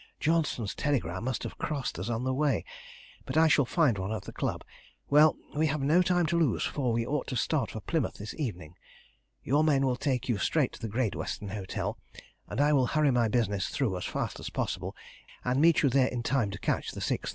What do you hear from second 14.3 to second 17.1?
as possible, and meet you there in time to catch the